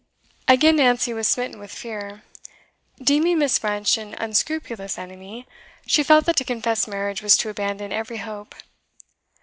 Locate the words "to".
6.37-6.43, 7.37-7.49